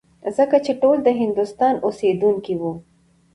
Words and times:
ځکه 0.37 0.57
چې 0.65 0.71
ټول 0.81 0.97
د 1.03 1.07
هندوستان 1.21 1.73
اوسېدونکي 1.85 2.53
وو. 2.61 2.73